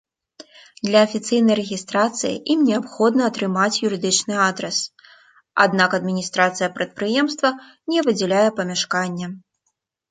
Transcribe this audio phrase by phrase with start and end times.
[0.87, 4.77] Для афіцыйнай рэгістрацыі ім неабходна атрымаць юрыдычны адрас,
[5.67, 7.49] аднак адміністрацыя прадпрыемства
[7.93, 9.27] не выдзяляе памяшкання.